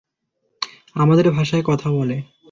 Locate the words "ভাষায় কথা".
1.31-1.87